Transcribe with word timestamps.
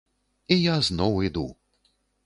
І 0.55 0.57
я 0.61 0.75
зноў 0.89 1.23
іду! 1.31 1.47